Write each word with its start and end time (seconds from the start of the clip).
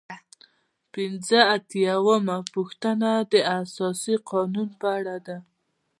پنځه 0.93 1.39
اتیا 1.55 1.93
یمه 2.09 2.37
پوښتنه 2.53 3.09
د 3.31 3.33
اساسي 3.59 4.15
قانون 4.29 4.69
په 4.79 4.87
اړه 4.97 5.15
ده. 5.25 5.37